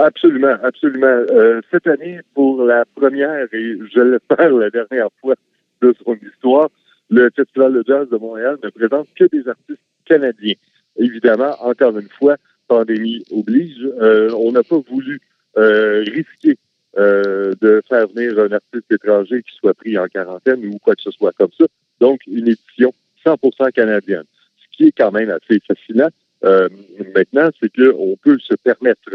[0.02, 1.26] Absolument, absolument.
[1.32, 5.36] Euh, cette année, pour la première et je l'espère la dernière fois
[5.82, 6.70] de son histoire,
[7.10, 10.56] le Festival de jazz de Montréal ne présente que des artistes canadiens.
[10.98, 12.38] Évidemment, encore une fois,
[12.68, 15.20] pandémie oblige, euh, on n'a pas voulu
[15.58, 16.58] euh, risquer
[16.98, 21.02] euh, de faire venir un artiste étranger qui soit pris en quarantaine ou quoi que
[21.04, 21.66] ce soit comme ça.
[22.00, 22.94] Donc, une édition
[23.26, 24.24] 100% canadienne.
[24.58, 26.10] Ce qui est quand même assez fascinant
[26.44, 26.70] euh,
[27.16, 29.12] maintenant, c'est qu'on peut se permettre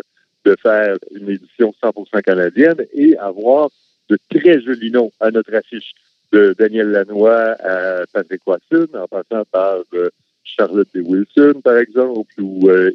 [0.46, 3.68] de faire une édition 100% canadienne et avoir
[4.08, 5.92] de très jolis noms à notre affiche,
[6.32, 10.08] de Daniel Lanois à Patrick Watson, en passant par euh,
[10.44, 11.00] Charlotte D.
[11.00, 12.92] Wilson, par exemple, ou euh.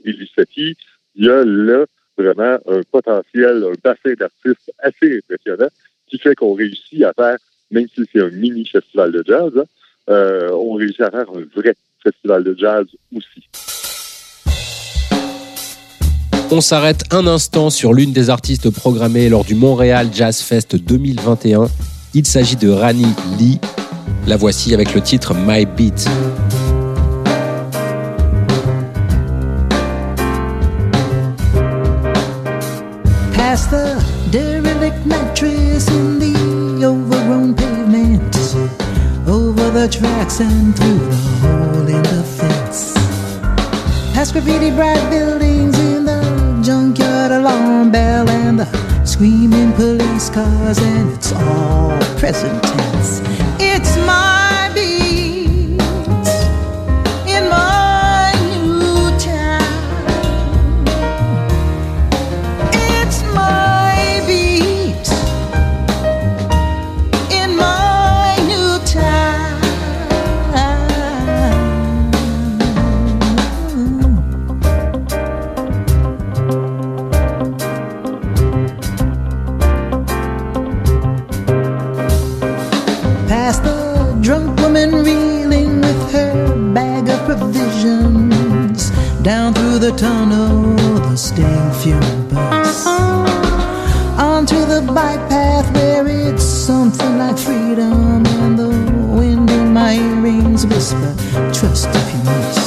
[1.14, 1.86] Il y a là
[2.18, 5.70] vraiment un potentiel, un bassin d'artistes assez impressionnant
[6.08, 7.38] qui fait qu'on réussit à faire,
[7.70, 9.64] même si c'est un mini festival de jazz, hein,
[10.10, 13.48] euh, on réussit à faire un vrai festival de jazz aussi.
[16.54, 21.70] On s'arrête un instant sur l'une des artistes programmées lors du Montréal Jazz Fest 2021.
[22.14, 23.08] Il s'agit de Rani
[23.40, 23.58] Lee.
[24.28, 26.10] La voici avec le titre My Beat.
[39.28, 42.94] over the tracks and through the hole in the fence.
[47.22, 53.22] Junkyard alarm bell and the screaming police cars, and it's all present tense.
[53.60, 54.31] It's my
[89.98, 90.76] tunnel,
[91.10, 92.86] the sting fuel bus
[94.18, 98.70] onto the bike path where it's something like freedom and the
[99.18, 101.16] wind in my earrings whisper
[101.54, 102.61] trust if you must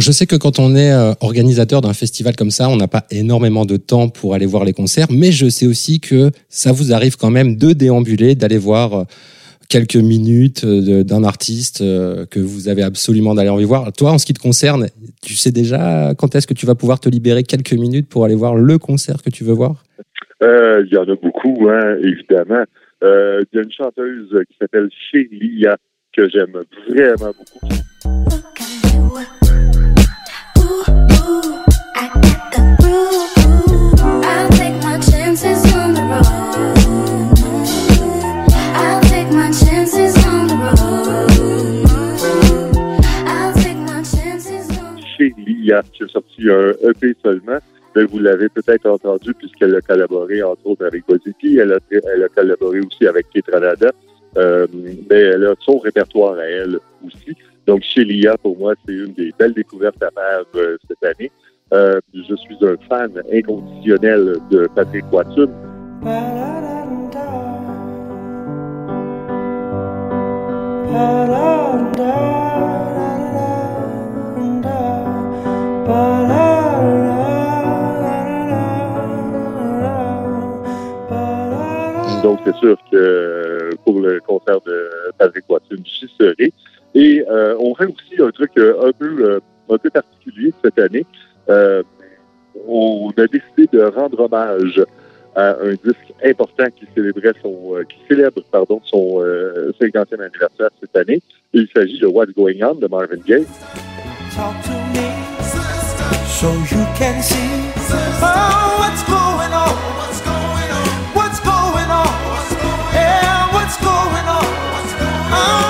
[0.00, 3.04] Je sais que quand on est euh, organisateur d'un festival comme ça, on n'a pas
[3.10, 6.92] énormément de temps pour aller voir les concerts, mais je sais aussi que ça vous
[6.92, 9.04] arrive quand même de déambuler, d'aller voir euh,
[9.68, 13.90] quelques minutes euh, d'un artiste que vous avez absolument d'aller envie voir.
[13.92, 14.88] Toi, en ce qui te concerne,
[15.22, 18.34] tu sais déjà quand est-ce que tu vas pouvoir te libérer quelques minutes pour aller
[18.34, 19.82] voir le concert que tu veux voir?
[20.42, 22.64] Il y en a beaucoup, hein, évidemment.
[23.02, 25.76] Il y a une chanteuse qui s'appelle Shelia
[26.14, 26.52] que j'aime
[26.88, 27.76] vraiment beaucoup.
[45.76, 47.58] A sorti un EP seulement.
[47.94, 51.58] Mais vous l'avez peut-être entendu puisqu'elle a collaboré entre autres avec Boziki.
[51.58, 53.90] Elle a, elle a collaboré aussi avec Ketranada.
[54.36, 54.66] Euh,
[55.10, 57.36] mais elle a son répertoire à elle aussi.
[57.66, 61.30] Donc, Shelia, pour moi, c'est une des belles découvertes à faire euh, cette année.
[61.72, 65.50] Euh, je suis un fan inconditionnel de Patrick Watson.
[82.22, 84.88] Donc, c'est sûr que euh, pour le concert de
[85.18, 86.52] Patrick Watson, j'y serai.
[86.96, 90.78] Et euh, on fait aussi un truc euh, un peu euh, un peu particulier cette
[90.78, 91.04] année.
[91.50, 91.82] Euh,
[92.66, 94.82] on a décidé de rendre hommage
[95.34, 100.96] à un disque important qui célébrait son qui célèbre pardon son euh, 50e anniversaire cette
[100.96, 101.20] année.
[101.52, 103.44] Il s'agit de What's Going On de Marvin Gaye.
[104.34, 105.06] Talk to me
[106.26, 107.36] so you can see
[108.22, 109.76] oh, what's going on?
[109.98, 110.88] What's going on?
[111.14, 112.08] What's going on?
[112.32, 113.16] What's going on?
[113.28, 115.65] Oh, what's going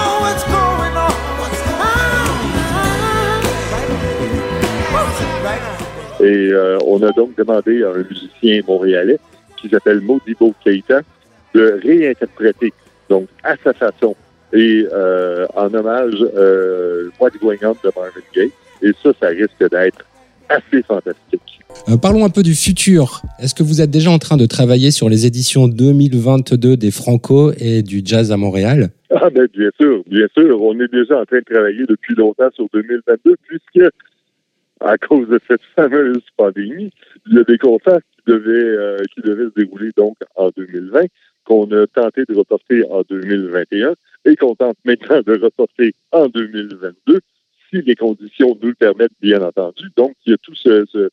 [6.26, 9.18] Et euh, on a donc demandé à un musicien montréalais
[9.56, 11.02] qui s'appelle Modibo Keita
[11.54, 12.72] de réinterpréter,
[13.08, 14.16] donc à sa façon,
[14.52, 18.50] et euh, en hommage euh, What's Going On de Marvin Gaye.
[18.82, 20.04] Et ça, ça risque d'être
[20.48, 21.60] assez fantastique.
[21.88, 23.22] Euh, Parlons un peu du futur.
[23.40, 27.52] Est-ce que vous êtes déjà en train de travailler sur les éditions 2022 des Franco
[27.58, 28.90] et du Jazz à Montréal?
[29.10, 32.50] Ah ben bien sûr, bien sûr, on est déjà en train de travailler depuis longtemps
[32.54, 33.88] sur 2022 puisque
[34.80, 36.92] à cause de cette fameuse pandémie,
[37.26, 41.06] il y a des concerts qui devaient euh, qui devaient se dérouler donc en 2020
[41.44, 47.20] qu'on a tenté de reporter en 2021 et qu'on tente maintenant de reporter en 2022
[47.70, 49.84] si les conditions nous le permettent bien entendu.
[49.96, 51.08] Donc il y a tout ce, ce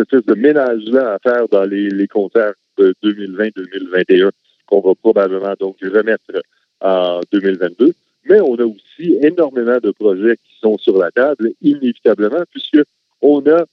[0.00, 4.30] espèce de ménage-là à faire dans les, les concerts de 2020-2021
[4.66, 6.42] qu'on va probablement donc remettre
[6.80, 7.92] en 2022.
[8.28, 12.78] Mais on a aussi énormément de projets qui sont sur la table, inévitablement, puisque
[13.20, 13.64] on a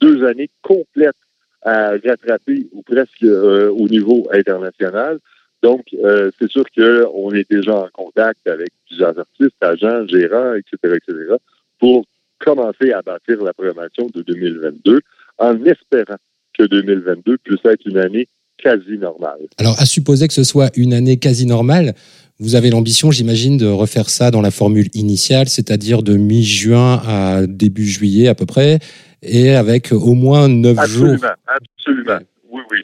[0.00, 1.14] deux années complètes
[1.62, 5.18] à rattraper ou presque euh, au niveau international.
[5.62, 10.96] Donc, euh, c'est sûr qu'on est déjà en contact avec plusieurs artistes, agents, gérants, etc.,
[10.96, 11.36] etc.,
[11.78, 12.04] pour
[12.38, 15.00] commencer à bâtir la programmation de 2022
[15.38, 16.18] en espérant
[16.52, 18.28] que 2022 puisse être une année
[18.58, 19.40] quasi normale.
[19.58, 21.94] Alors, à supposer que ce soit une année quasi normale,
[22.40, 27.46] vous avez l'ambition, j'imagine, de refaire ça dans la formule initiale, c'est-à-dire de mi-juin à
[27.46, 28.78] début juillet à peu près,
[29.22, 31.14] et avec au moins neuf jours.
[31.14, 32.26] Absolument, absolument.
[32.50, 32.78] Oui, oui.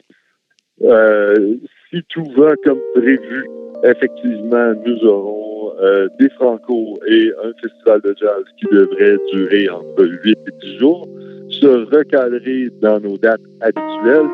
[0.87, 1.55] Euh,
[1.89, 3.45] si tout va comme prévu,
[3.83, 10.05] effectivement, nous aurons euh, des Franco et un festival de jazz qui devrait durer entre
[10.05, 11.07] 8 et 10 jours,
[11.49, 14.29] se recadrer dans nos dates habituelles,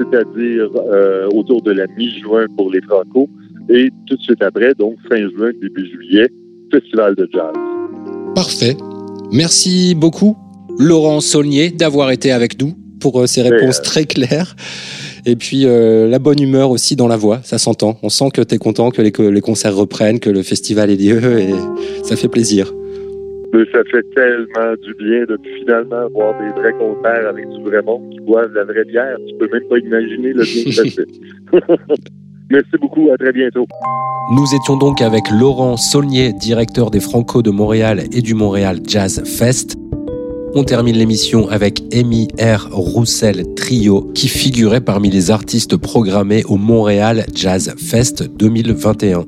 [0.00, 3.28] c'est-à-dire euh, autour de la mi-juin pour les Franco,
[3.68, 6.28] et tout de suite après, donc fin juin, début juillet,
[6.72, 7.52] festival de jazz.
[8.34, 8.76] Parfait.
[9.32, 10.36] Merci beaucoup,
[10.78, 14.56] Laurent Saulnier, d'avoir été avec nous pour euh, ces réponses euh, très claires.
[15.26, 17.98] Et puis euh, la bonne humeur aussi dans la voix, ça s'entend.
[18.02, 20.90] On sent que tu es content que les, que les concerts reprennent, que le festival
[20.90, 21.50] ait lieu et
[22.04, 22.72] ça fait plaisir.
[23.52, 27.82] Mais ça fait tellement du bien de finalement voir des vrais concerts avec du vrai
[27.82, 29.16] monde qui boivent de la vraie bière.
[29.28, 31.06] Tu peux même pas imaginer le bien que ça fait.
[32.50, 33.66] Merci beaucoup, à très bientôt.
[34.32, 39.22] Nous étions donc avec Laurent Saulnier, directeur des Franco de Montréal et du Montréal Jazz
[39.24, 39.76] Fest.
[40.54, 42.68] On termine l'émission avec Amy R.
[42.72, 49.24] Roussel Trio, qui figurait parmi les artistes programmés au Montréal Jazz Fest 2021.